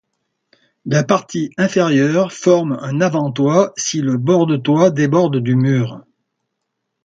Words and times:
La 0.87 1.03
partie 1.03 1.51
inférieure 1.57 2.33
forme 2.33 2.79
un 2.81 3.01
avant-toit 3.01 3.71
si 3.77 4.01
le 4.01 4.17
bord 4.17 4.47
de 4.47 4.57
toit 4.57 4.89
déborde 4.89 5.37
du 5.37 5.55
mur. 5.55 6.03